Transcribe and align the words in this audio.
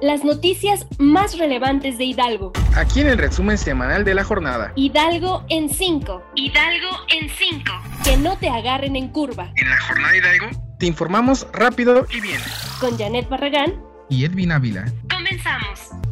las 0.00 0.24
noticias 0.24 0.86
más 0.98 1.38
relevantes 1.38 1.98
de 1.98 2.04
Hidalgo. 2.04 2.52
Aquí 2.76 3.00
en 3.00 3.08
el 3.08 3.18
resumen 3.18 3.58
semanal 3.58 4.04
de 4.04 4.14
la 4.14 4.24
jornada. 4.24 4.72
Hidalgo 4.76 5.44
en 5.48 5.68
5. 5.68 6.22
Hidalgo 6.34 6.88
en 7.08 7.28
5. 7.28 7.72
Que 8.04 8.16
no 8.16 8.36
te 8.38 8.48
agarren 8.48 8.96
en 8.96 9.08
curva. 9.08 9.52
En 9.56 9.68
la 9.68 9.80
jornada 9.80 10.16
Hidalgo 10.16 10.46
te 10.78 10.86
informamos 10.86 11.46
rápido 11.52 12.06
y 12.10 12.20
bien. 12.20 12.40
Con 12.80 12.96
Janet 12.96 13.28
Barragán 13.28 13.74
y 14.08 14.24
Edwin 14.24 14.52
Ávila. 14.52 14.84
Comenzamos. 15.10 16.07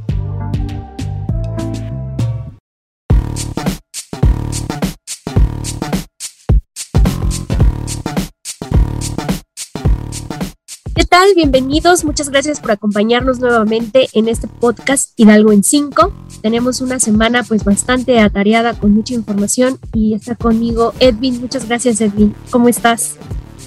¿Qué 10.97 11.05
tal? 11.05 11.29
Bienvenidos. 11.37 12.07
Muchas 12.07 12.31
gracias 12.31 12.59
por 12.59 12.71
acompañarnos 12.71 13.39
nuevamente 13.39 14.09
en 14.15 14.29
este 14.29 14.49
podcast 14.49 15.11
Hidalgo 15.17 15.53
en 15.53 15.63
5. 15.63 16.11
Tenemos 16.41 16.81
una 16.81 16.99
semana 17.01 17.43
pues 17.43 17.65
bastante 17.65 18.19
atareada 18.19 18.73
con 18.73 18.95
mucha 18.95 19.13
información 19.13 19.79
y 19.93 20.15
está 20.15 20.37
conmigo 20.37 20.95
Edwin. 20.99 21.39
Muchas 21.39 21.69
gracias 21.69 22.01
Edwin. 22.01 22.35
¿Cómo 22.51 22.71
estás? 22.71 23.17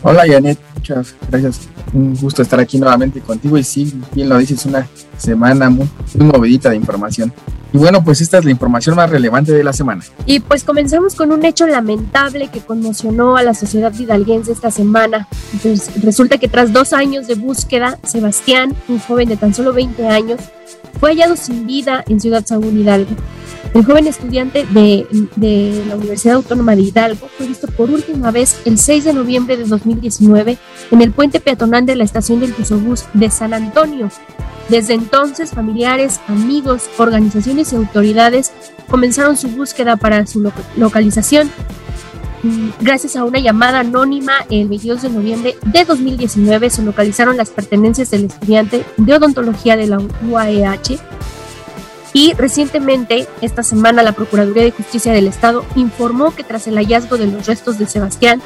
Hola 0.02 0.24
Janet, 0.28 0.58
muchas 0.74 1.14
gracias. 1.30 1.70
Un 1.94 2.16
gusto 2.16 2.42
estar 2.42 2.60
aquí 2.60 2.80
nuevamente 2.80 3.22
contigo 3.22 3.60
y 3.60 3.64
sí, 3.64 3.94
bien 4.16 4.28
lo 4.28 4.40
dices, 4.40 4.66
una 4.66 4.88
semana 5.16 5.70
muy, 5.70 5.88
muy 6.16 6.26
movidita 6.26 6.72
de 6.72 6.78
información. 6.78 7.32
Y 7.72 7.78
bueno, 7.78 8.04
pues 8.04 8.22
esta 8.22 8.40
es 8.40 8.46
la 8.46 8.52
información 8.52 8.96
más 8.96 9.10
relevante 9.10 9.52
de 9.52 9.64
la 9.64 9.74
semana. 9.74 10.04
Y 10.26 10.40
pues 10.40 10.64
comenzamos 10.64 11.16
con 11.16 11.32
un 11.32 11.46
hecho 11.46 11.68
lamentable 11.68 12.48
que 12.48 12.62
conmocionó 12.62 13.38
a 13.38 13.44
la 13.44 13.54
sociedad 13.54 13.94
hidalguense 13.94 14.52
esta 14.52 14.72
semana. 14.72 15.28
Pues 15.62 16.04
resulta 16.04 16.38
que 16.38 16.48
tras 16.48 16.74
dos 16.74 16.94
años 16.94 17.28
de 17.28 17.36
búsqueda, 17.36 18.00
Sebastián, 18.04 18.76
un 18.88 19.00
joven 19.00 19.30
de 19.30 19.38
tan 19.38 19.54
solo 19.54 19.74
20 19.74 20.08
años, 20.08 20.40
fue 21.00 21.12
hallado 21.12 21.36
sin 21.36 21.68
vida 21.68 22.04
en 22.08 22.20
Ciudad 22.20 22.46
Sagún 22.46 22.80
Hidalgo. 22.80 23.12
El 23.74 23.86
joven 23.86 24.08
estudiante 24.08 24.66
de, 24.72 25.06
la 25.88 25.96
Universidad 25.96 26.36
Autónoma 26.36 26.76
de 26.76 26.82
Hidalgo 26.82 27.30
fue 27.38 27.48
visto 27.48 27.68
por 27.68 27.92
última 27.92 28.32
vez 28.32 28.60
el 28.66 28.80
6 28.80 29.04
de 29.04 29.14
noviembre 29.14 29.58
de 29.58 29.66
2019 29.66 30.58
en 30.90 31.02
el 31.02 31.12
puente 31.12 31.40
peatonal 31.40 31.86
de 31.86 31.96
la 31.96 32.04
estación 32.04 32.40
del 32.40 32.54
Bus 32.54 33.06
de 33.14 33.30
San 33.30 33.54
Antonio, 33.54 34.10
desde 34.70 34.94
entonces, 34.94 35.52
familiares, 35.52 36.20
amigos, 36.28 36.90
organizaciones 36.98 37.74
y 37.74 37.76
autoridades 37.76 38.52
comenzaron 38.90 39.38
su 39.38 39.50
búsqueda 39.50 39.98
para 39.98 40.26
su 40.26 40.52
localización. 40.78 41.50
Gracias 42.80 43.16
a 43.16 43.26
una 43.26 43.40
llamada 43.40 43.82
anónima 43.82 44.34
el 44.50 44.70
22 44.70 45.02
de 45.02 45.10
noviembre 45.10 45.58
de 45.66 45.84
2019 45.84 46.70
se 46.70 46.82
localizaron 46.84 47.36
las 47.36 47.50
pertenencias 47.50 48.12
del 48.12 48.26
estudiante 48.26 48.86
de 48.96 49.14
odontología 49.14 49.76
de 49.76 49.88
la 49.88 50.00
UAEH 50.26 51.00
y 52.14 52.34
recientemente, 52.34 53.28
esta 53.42 53.64
semana, 53.64 54.04
la 54.04 54.14
Procuraduría 54.14 54.64
de 54.64 54.72
Justicia 54.72 55.14
del 55.14 55.28
Estado 55.28 55.64
informó 55.76 56.34
que 56.34 56.44
tras 56.44 56.68
el 56.68 56.76
hallazgo 56.76 57.18
de 57.18 57.28
los 57.28 57.46
restos 57.46 57.78
de 57.78 57.86
Sebastián, 57.86 58.42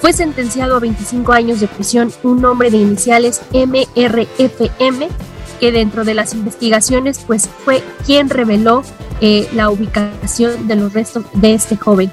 fue 0.00 0.12
sentenciado 0.12 0.76
a 0.76 0.80
25 0.80 1.32
años 1.32 1.60
de 1.60 1.68
prisión 1.68 2.12
un 2.22 2.44
hombre 2.44 2.70
de 2.70 2.76
iniciales 2.76 3.40
MRFM 3.52 5.08
que 5.56 5.72
dentro 5.72 6.04
de 6.04 6.14
las 6.14 6.34
investigaciones 6.34 7.18
pues 7.26 7.50
fue 7.64 7.82
quien 8.04 8.30
reveló 8.30 8.84
eh, 9.20 9.48
la 9.52 9.70
ubicación 9.70 10.68
de 10.68 10.76
los 10.76 10.92
restos 10.92 11.24
de 11.34 11.54
este 11.54 11.76
joven. 11.76 12.12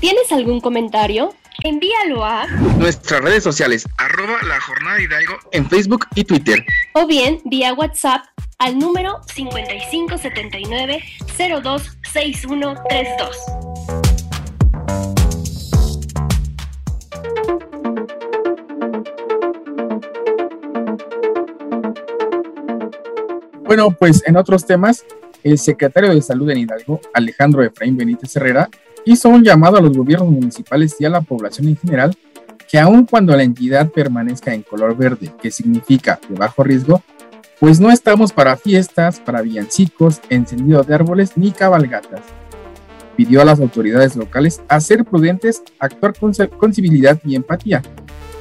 ¿Tienes 0.00 0.32
algún 0.32 0.60
comentario? 0.60 1.34
Envíalo 1.64 2.24
a 2.24 2.46
nuestras 2.78 3.22
redes 3.22 3.42
sociales, 3.42 3.88
arroba 3.96 4.42
la 4.42 4.60
jornada 4.60 5.00
Hidalgo 5.00 5.38
en 5.52 5.68
Facebook 5.68 6.06
y 6.14 6.24
Twitter. 6.24 6.64
O 6.92 7.06
bien 7.06 7.40
vía 7.44 7.72
WhatsApp 7.72 8.26
al 8.58 8.78
número 8.78 9.20
5579 9.34 11.02
026132. 11.36 13.55
Bueno, 23.66 23.90
pues 23.90 24.22
en 24.26 24.36
otros 24.36 24.64
temas, 24.64 25.04
el 25.42 25.58
secretario 25.58 26.14
de 26.14 26.22
Salud 26.22 26.48
en 26.50 26.58
Hidalgo, 26.58 27.00
Alejandro 27.12 27.64
Efraín 27.64 27.96
Benítez 27.96 28.36
Herrera, 28.36 28.68
hizo 29.04 29.28
un 29.28 29.42
llamado 29.42 29.76
a 29.76 29.80
los 29.80 29.96
gobiernos 29.96 30.30
municipales 30.30 30.96
y 31.00 31.04
a 31.04 31.10
la 31.10 31.20
población 31.20 31.68
en 31.68 31.76
general 31.76 32.16
que 32.68 32.78
aun 32.78 33.06
cuando 33.06 33.36
la 33.36 33.42
entidad 33.42 33.90
permanezca 33.90 34.54
en 34.54 34.62
color 34.62 34.96
verde, 34.96 35.32
que 35.40 35.50
significa 35.50 36.20
de 36.28 36.34
bajo 36.36 36.62
riesgo, 36.62 37.02
pues 37.58 37.80
no 37.80 37.90
estamos 37.90 38.32
para 38.32 38.56
fiestas, 38.56 39.18
para 39.20 39.42
villancicos, 39.42 40.20
encendido 40.28 40.82
de 40.82 40.94
árboles 40.94 41.36
ni 41.36 41.50
cabalgatas. 41.50 42.20
Pidió 43.16 43.40
a 43.40 43.44
las 43.44 43.60
autoridades 43.60 44.14
locales 44.14 44.60
a 44.68 44.80
ser 44.80 45.04
prudentes, 45.04 45.62
actuar 45.78 46.14
con, 46.14 46.32
con 46.58 46.74
civilidad 46.74 47.18
y 47.24 47.34
empatía, 47.34 47.82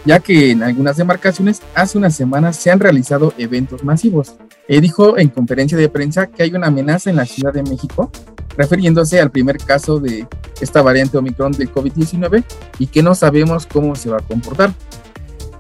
ya 0.06 0.19
que 0.19 0.52
en 0.52 0.64
algunas 0.64 0.97
demarcaciones 0.97 1.62
hace 1.74 1.97
unas 1.97 2.16
semanas 2.16 2.58
se 2.58 2.72
han 2.72 2.80
realizado 2.80 3.34
eventos 3.38 3.84
masivos. 3.84 4.35
Eh, 4.68 4.81
dijo 4.81 5.18
en 5.18 5.30
conferencia 5.30 5.78
de 5.78 5.90
prensa 5.90 6.28
que 6.28 6.44
hay 6.44 6.52
una 6.53 6.68
amenaza 6.68 7.09
en 7.09 7.18
la 7.18 7.26
Ciudad 7.26 7.53
de 7.53 7.64
México, 7.64 8.12
refiriéndose 8.58 9.22
al 9.22 9.31
primer 9.31 9.58
caso 9.58 10.00
de 10.00 10.28
esta 10.59 10.81
variante 10.81 11.18
Omicron 11.18 11.52
del 11.52 11.72
COVID-19 11.72 12.44
y 12.80 12.88
que 12.88 13.03
no 13.03 13.14
sabemos 13.14 13.68
cómo 13.68 13.96
se 13.96 14.09
va 14.09 14.18
a 14.18 14.22
comportar. 14.22 14.74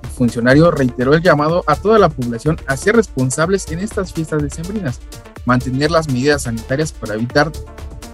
El 0.03 0.09
funcionario 0.09 0.71
reiteró 0.71 1.13
el 1.13 1.21
llamado 1.21 1.63
a 1.67 1.75
toda 1.75 1.99
la 1.99 2.09
población 2.09 2.57
a 2.67 2.77
ser 2.77 2.95
responsables 2.95 3.69
en 3.71 3.79
estas 3.79 4.13
fiestas 4.13 4.41
decembrinas, 4.41 4.99
mantener 5.45 5.91
las 5.91 6.07
medidas 6.07 6.43
sanitarias 6.43 6.91
para 6.91 7.15
evitar 7.15 7.51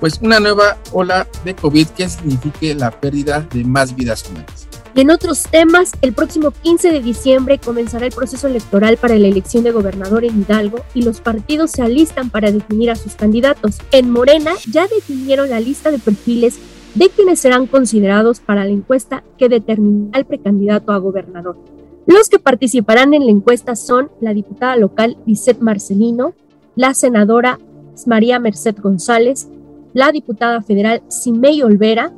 pues 0.02 0.19
una 0.22 0.40
nueva 0.40 0.78
ola 0.91 1.28
de 1.46 1.56
COVID 1.56 1.88
que 1.90 2.09
signifique 2.09 2.73
la 2.73 2.90
pérdida 2.90 3.47
de 3.53 3.63
más 3.63 3.96
vidas 3.96 4.28
humanas. 4.28 4.71
En 4.94 5.09
otros 5.09 5.44
temas, 5.44 5.94
el 6.02 6.12
próximo 6.12 6.52
15 6.52 6.91
de 6.91 7.02
diciembre 7.02 7.59
comenzará 7.59 8.06
el 8.06 8.12
proceso 8.12 8.47
electoral 8.47 8.97
para 8.97 9.18
la 9.18 9.28
elección 9.28 9.63
de 9.63 9.72
gobernador 9.72 10.25
en 10.25 10.41
Hidalgo 10.41 10.79
y 10.94 11.03
los 11.03 11.22
partidos 11.22 11.72
se 11.72 11.81
alistan 11.81 12.29
para 12.29 12.52
definir 12.52 12.91
a 12.91 12.96
sus 12.96 13.16
candidatos. 13.16 13.78
En 13.94 14.09
Morena 14.09 14.52
ya 14.69 14.88
definieron 14.88 15.50
la 15.50 15.62
lista 15.62 15.91
de 15.91 16.00
perfiles 16.00 16.59
de 16.96 17.07
quienes 17.09 17.40
serán 17.40 17.68
considerados 17.68 18.41
para 18.41 18.66
la 18.66 18.72
encuesta 18.72 19.24
que 19.38 19.47
determinará 19.47 20.18
al 20.18 20.25
precandidato 20.25 20.91
a 20.91 20.97
gobernador. 20.97 21.58
Los 22.06 22.28
que 22.28 22.40
participarán 22.40 23.13
en 23.13 23.25
la 23.25 23.31
encuesta 23.31 23.78
son 23.78 24.12
la 24.19 24.34
diputada 24.34 24.75
local 24.75 25.18
Lisette 25.25 25.62
Marcelino, 25.62 26.34
la 26.75 26.94
senadora 26.94 27.59
María 28.08 28.40
Merced 28.40 28.75
González, 28.78 29.47
la 29.94 30.12
diputada 30.12 30.62
federal 30.62 31.02
Simei 31.08 31.62
Olvera, 31.62 32.12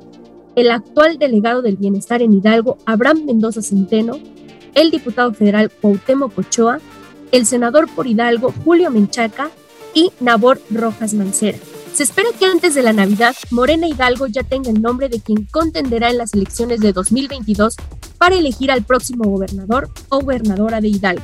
el 0.55 0.71
actual 0.71 1.17
delegado 1.17 1.61
del 1.61 1.77
Bienestar 1.77 2.21
en 2.21 2.33
Hidalgo, 2.33 2.77
Abraham 2.85 3.25
Mendoza 3.25 3.61
Centeno, 3.61 4.19
el 4.75 4.91
diputado 4.91 5.33
federal 5.33 5.71
Cuauhtémoc 5.71 6.37
Ochoa, 6.37 6.79
el 7.31 7.45
senador 7.45 7.89
por 7.93 8.07
Hidalgo, 8.07 8.53
Julio 8.63 8.91
Menchaca, 8.91 9.49
y 9.93 10.11
Nabor 10.19 10.59
Rojas 10.71 11.13
Mancera. 11.13 11.57
Se 11.93 12.03
espera 12.03 12.29
que 12.37 12.45
antes 12.45 12.73
de 12.73 12.81
la 12.81 12.93
Navidad, 12.93 13.35
Morena 13.51 13.87
Hidalgo 13.87 14.25
ya 14.27 14.43
tenga 14.43 14.71
el 14.71 14.81
nombre 14.81 15.09
de 15.09 15.19
quien 15.19 15.45
contenderá 15.45 16.09
en 16.09 16.17
las 16.17 16.33
elecciones 16.33 16.79
de 16.79 16.91
2022 16.91 17.75
para 18.17 18.35
elegir 18.35 18.71
al 18.71 18.83
próximo 18.83 19.29
gobernador 19.29 19.89
o 20.09 20.19
gobernadora 20.21 20.81
de 20.81 20.87
Hidalgo. 20.87 21.23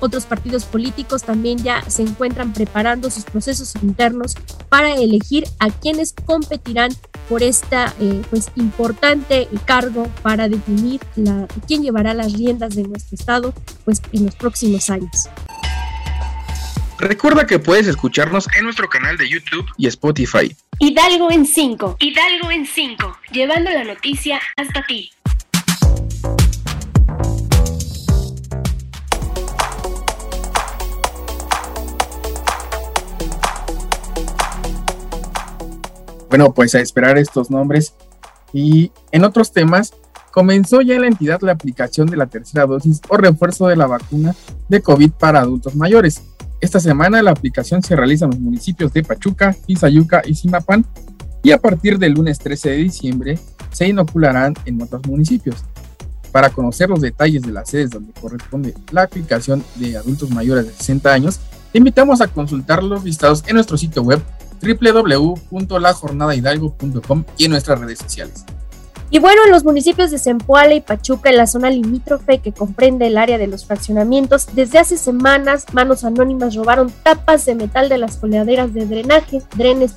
Otros 0.00 0.26
partidos 0.26 0.64
políticos 0.64 1.22
también 1.22 1.58
ya 1.58 1.82
se 1.88 2.02
encuentran 2.02 2.52
preparando 2.52 3.10
sus 3.10 3.24
procesos 3.24 3.74
internos 3.82 4.34
para 4.68 4.94
elegir 4.94 5.44
a 5.58 5.70
quienes 5.70 6.12
competirán 6.12 6.90
por 7.28 7.42
esta 7.42 7.94
eh, 8.00 8.22
pues 8.30 8.50
importante 8.56 9.48
cargo 9.64 10.08
para 10.22 10.48
definir 10.48 11.00
la, 11.16 11.46
quién 11.66 11.82
llevará 11.82 12.14
las 12.14 12.32
riendas 12.32 12.74
de 12.74 12.84
nuestro 12.84 13.16
estado 13.16 13.54
pues 13.84 14.00
en 14.12 14.26
los 14.26 14.34
próximos 14.34 14.90
años. 14.90 15.28
Recuerda 16.98 17.46
que 17.46 17.58
puedes 17.58 17.86
escucharnos 17.86 18.48
en 18.56 18.64
nuestro 18.64 18.88
canal 18.88 19.18
de 19.18 19.28
YouTube 19.28 19.66
y 19.76 19.86
Spotify. 19.86 20.56
Hidalgo 20.78 21.30
en 21.30 21.44
5. 21.44 21.96
Hidalgo 22.00 22.50
en 22.50 22.66
5. 22.66 23.18
Llevando 23.32 23.70
la 23.70 23.84
noticia 23.84 24.40
hasta 24.56 24.82
ti. 24.86 25.10
Bueno, 36.36 36.52
pues 36.52 36.74
a 36.74 36.80
esperar 36.80 37.16
estos 37.16 37.50
nombres. 37.50 37.94
Y 38.52 38.92
en 39.10 39.24
otros 39.24 39.52
temas, 39.52 39.94
comenzó 40.32 40.82
ya 40.82 40.96
en 40.96 41.00
la 41.00 41.06
entidad 41.06 41.40
la 41.40 41.52
aplicación 41.52 42.08
de 42.08 42.18
la 42.18 42.26
tercera 42.26 42.66
dosis 42.66 43.00
o 43.08 43.16
refuerzo 43.16 43.68
de 43.68 43.76
la 43.76 43.86
vacuna 43.86 44.34
de 44.68 44.82
COVID 44.82 45.12
para 45.12 45.40
adultos 45.40 45.74
mayores. 45.76 46.24
Esta 46.60 46.78
semana 46.78 47.22
la 47.22 47.30
aplicación 47.30 47.82
se 47.82 47.96
realiza 47.96 48.26
en 48.26 48.32
los 48.32 48.40
municipios 48.40 48.92
de 48.92 49.02
Pachuca, 49.02 49.56
Izayuca 49.66 50.20
y 50.26 50.34
Simapán 50.34 50.84
y 51.42 51.52
a 51.52 51.58
partir 51.58 51.98
del 51.98 52.12
lunes 52.12 52.38
13 52.38 52.68
de 52.68 52.76
diciembre 52.76 53.38
se 53.72 53.88
inocularán 53.88 54.52
en 54.66 54.82
otros 54.82 55.06
municipios. 55.06 55.64
Para 56.32 56.50
conocer 56.50 56.90
los 56.90 57.00
detalles 57.00 57.44
de 57.44 57.52
las 57.52 57.70
sedes 57.70 57.88
donde 57.88 58.12
corresponde 58.12 58.74
la 58.92 59.04
aplicación 59.04 59.64
de 59.76 59.96
adultos 59.96 60.28
mayores 60.28 60.66
de 60.66 60.72
60 60.74 61.14
años, 61.14 61.40
te 61.72 61.78
invitamos 61.78 62.20
a 62.20 62.28
consultar 62.28 62.82
los 62.82 63.04
listados 63.04 63.42
en 63.46 63.54
nuestro 63.54 63.78
sitio 63.78 64.02
web 64.02 64.20
www.lajornadahidalgo.com 64.60 67.24
y 67.36 67.44
en 67.44 67.50
nuestras 67.50 67.80
redes 67.80 67.98
sociales. 67.98 68.44
Y 69.08 69.20
bueno, 69.20 69.42
en 69.44 69.52
los 69.52 69.64
municipios 69.64 70.10
de 70.10 70.18
Zempoala 70.18 70.74
y 70.74 70.80
Pachuca, 70.80 71.30
en 71.30 71.36
la 71.36 71.46
zona 71.46 71.70
limítrofe 71.70 72.40
que 72.40 72.52
comprende 72.52 73.06
el 73.06 73.18
área 73.18 73.38
de 73.38 73.46
los 73.46 73.64
fraccionamientos, 73.64 74.48
desde 74.52 74.80
hace 74.80 74.96
semanas 74.96 75.66
manos 75.72 76.02
anónimas 76.02 76.56
robaron 76.56 76.92
tapas 77.04 77.46
de 77.46 77.54
metal 77.54 77.88
de 77.88 77.98
las 77.98 78.16
coleaderas 78.16 78.74
de 78.74 78.84
drenaje, 78.84 79.42
drenes 79.54 79.94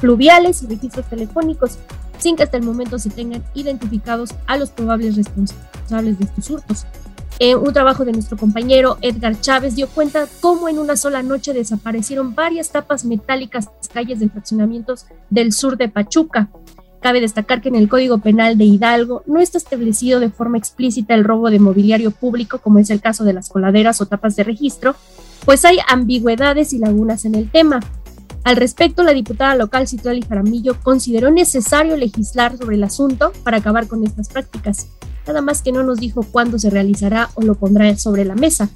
pluviales 0.00 0.62
y 0.62 0.68
registros 0.68 1.04
telefónicos, 1.06 1.78
sin 2.18 2.36
que 2.36 2.44
hasta 2.44 2.56
el 2.56 2.62
momento 2.62 2.98
se 2.98 3.10
tengan 3.10 3.44
identificados 3.54 4.30
a 4.46 4.56
los 4.56 4.70
probables 4.70 5.16
responsables 5.16 6.18
de 6.18 6.24
estos 6.24 6.50
hurtos. 6.50 6.86
En 7.38 7.58
un 7.58 7.72
trabajo 7.74 8.06
de 8.06 8.12
nuestro 8.12 8.38
compañero 8.38 8.96
Edgar 9.02 9.38
Chávez 9.38 9.76
dio 9.76 9.88
cuenta 9.88 10.26
cómo 10.40 10.70
en 10.70 10.78
una 10.78 10.96
sola 10.96 11.22
noche 11.22 11.52
desaparecieron 11.52 12.34
varias 12.34 12.70
tapas 12.70 13.04
metálicas 13.04 13.66
en 13.66 13.72
las 13.76 13.88
calles 13.88 14.20
de 14.20 14.30
fraccionamientos 14.30 15.04
del 15.28 15.52
sur 15.52 15.76
de 15.76 15.90
Pachuca. 15.90 16.48
Cabe 17.02 17.20
destacar 17.20 17.60
que 17.60 17.68
en 17.68 17.76
el 17.76 17.90
Código 17.90 18.18
Penal 18.18 18.56
de 18.56 18.64
Hidalgo 18.64 19.22
no 19.26 19.38
está 19.38 19.58
establecido 19.58 20.18
de 20.18 20.30
forma 20.30 20.56
explícita 20.56 21.14
el 21.14 21.24
robo 21.24 21.50
de 21.50 21.58
mobiliario 21.58 22.10
público, 22.10 22.58
como 22.58 22.78
es 22.78 22.88
el 22.88 23.02
caso 23.02 23.22
de 23.24 23.34
las 23.34 23.50
coladeras 23.50 24.00
o 24.00 24.06
tapas 24.06 24.34
de 24.34 24.44
registro, 24.44 24.96
pues 25.44 25.66
hay 25.66 25.76
ambigüedades 25.88 26.72
y 26.72 26.78
lagunas 26.78 27.26
en 27.26 27.34
el 27.34 27.50
tema. 27.50 27.80
Al 28.44 28.56
respecto, 28.56 29.02
la 29.02 29.12
diputada 29.12 29.56
local 29.56 29.86
Citlali 29.86 30.22
Jaramillo 30.22 30.80
consideró 30.82 31.30
necesario 31.30 31.96
legislar 31.96 32.56
sobre 32.56 32.76
el 32.76 32.84
asunto 32.84 33.32
para 33.44 33.58
acabar 33.58 33.88
con 33.88 34.04
estas 34.04 34.28
prácticas. 34.28 34.88
Nada 35.26 35.40
más 35.40 35.62
que 35.62 35.72
no 35.72 35.82
nos 35.82 35.98
dijo 35.98 36.22
cuándo 36.22 36.58
se 36.58 36.70
realizará 36.70 37.30
o 37.34 37.42
lo 37.42 37.54
pondrá 37.54 37.96
sobre 37.96 38.24
la 38.24 38.34
mesa. 38.34 38.68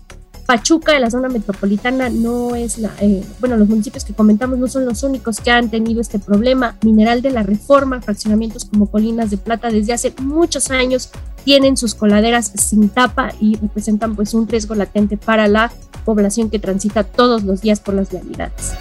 Pachuca, 0.46 0.92
de 0.94 0.98
la 0.98 1.10
zona 1.10 1.28
metropolitana, 1.28 2.08
no 2.08 2.56
es 2.56 2.78
la, 2.78 2.90
eh, 3.00 3.22
bueno, 3.38 3.56
los 3.56 3.68
municipios 3.68 4.04
que 4.04 4.14
comentamos 4.14 4.58
no 4.58 4.66
son 4.66 4.84
los 4.84 5.04
únicos 5.04 5.38
que 5.38 5.52
han 5.52 5.70
tenido 5.70 6.00
este 6.00 6.18
problema. 6.18 6.76
Mineral 6.82 7.22
de 7.22 7.30
la 7.30 7.44
Reforma, 7.44 8.00
fraccionamientos 8.00 8.64
como 8.64 8.90
Colinas 8.90 9.30
de 9.30 9.36
Plata, 9.36 9.70
desde 9.70 9.92
hace 9.92 10.12
muchos 10.20 10.72
años 10.72 11.10
tienen 11.44 11.76
sus 11.76 11.94
coladeras 11.94 12.52
sin 12.56 12.88
tapa 12.88 13.32
y 13.40 13.56
representan 13.58 14.16
pues 14.16 14.34
un 14.34 14.48
riesgo 14.48 14.74
latente 14.74 15.16
para 15.16 15.46
la 15.46 15.70
población 16.04 16.50
que 16.50 16.58
transita 16.58 17.04
todos 17.04 17.44
los 17.44 17.60
días 17.60 17.78
por 17.78 17.94
las 17.94 18.10
vialidades. 18.10 18.72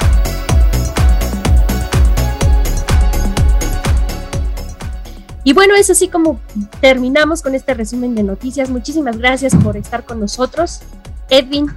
Y 5.50 5.54
bueno, 5.54 5.74
es 5.74 5.90
así 5.90 6.10
como 6.10 6.40
terminamos 6.80 7.42
con 7.42 7.56
este 7.56 7.74
resumen 7.74 8.14
de 8.14 8.22
noticias. 8.22 8.70
Muchísimas 8.70 9.18
gracias 9.18 9.56
por 9.56 9.78
estar 9.78 10.06
con 10.06 10.20
nosotros. 10.20 10.82
Edwin. 11.28 11.72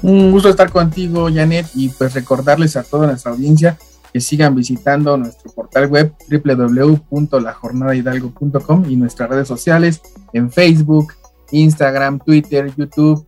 Un 0.00 0.32
gusto 0.32 0.48
estar 0.48 0.70
contigo, 0.70 1.28
Janet, 1.30 1.66
y 1.74 1.90
pues 1.90 2.14
recordarles 2.14 2.78
a 2.78 2.82
toda 2.82 3.08
nuestra 3.08 3.32
audiencia 3.32 3.76
que 4.10 4.22
sigan 4.22 4.54
visitando 4.54 5.18
nuestro 5.18 5.52
portal 5.52 5.88
web 5.88 6.14
www.lajornadahidalgo.com 6.30 8.86
y 8.88 8.96
nuestras 8.96 9.28
redes 9.28 9.48
sociales 9.48 10.00
en 10.32 10.50
Facebook, 10.50 11.12
Instagram, 11.50 12.20
Twitter, 12.20 12.72
YouTube, 12.74 13.26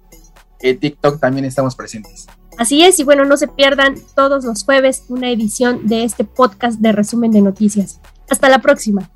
eh, 0.61 0.75
TikTok 0.75 1.21
también 1.21 1.45
estamos 1.45 1.77
presentes. 1.77 2.29
Así 2.57 2.83
es, 2.83 2.99
y 2.99 3.05
bueno, 3.05 3.27
no 3.27 3.37
se 3.37 3.47
pierdan 3.47 3.97
todos 4.17 4.47
los 4.47 4.65
jueves 4.65 5.05
una 5.11 5.31
edición 5.31 5.87
de 5.87 6.05
este 6.05 6.25
podcast 6.25 6.81
de 6.81 6.93
resumen 6.93 7.31
de 7.31 7.43
noticias. 7.43 8.01
Hasta 8.31 8.49
la 8.49 8.61
próxima. 8.61 9.11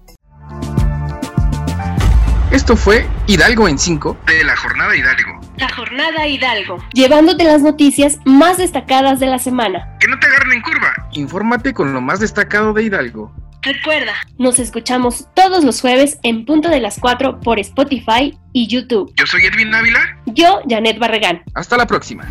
Esto 2.56 2.74
fue 2.74 3.06
Hidalgo 3.26 3.68
en 3.68 3.78
5 3.78 4.16
de 4.26 4.42
la 4.42 4.56
Jornada 4.56 4.96
Hidalgo. 4.96 5.38
La 5.58 5.68
Jornada 5.68 6.26
Hidalgo, 6.26 6.82
llevándote 6.94 7.44
las 7.44 7.60
noticias 7.60 8.18
más 8.24 8.56
destacadas 8.56 9.20
de 9.20 9.26
la 9.26 9.38
semana. 9.38 9.94
Que 10.00 10.08
no 10.08 10.18
te 10.18 10.26
agarren 10.26 10.54
en 10.54 10.62
curva, 10.62 10.94
infórmate 11.12 11.74
con 11.74 11.92
lo 11.92 12.00
más 12.00 12.18
destacado 12.18 12.72
de 12.72 12.84
Hidalgo. 12.84 13.30
Recuerda, 13.60 14.14
nos 14.38 14.58
escuchamos 14.58 15.28
todos 15.34 15.64
los 15.64 15.82
jueves 15.82 16.18
en 16.22 16.46
punto 16.46 16.70
de 16.70 16.80
las 16.80 16.98
4 16.98 17.40
por 17.40 17.58
Spotify 17.58 18.34
y 18.54 18.68
YouTube. 18.68 19.12
Yo 19.16 19.26
soy 19.26 19.44
Edwin 19.44 19.74
Ávila. 19.74 20.16
Yo, 20.24 20.60
Janet 20.66 20.98
Barragán. 20.98 21.42
Hasta 21.52 21.76
la 21.76 21.86
próxima. 21.86 22.26